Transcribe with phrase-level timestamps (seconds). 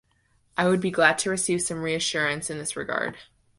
[0.57, 3.17] I would be glad to receive some reassurance in this regard.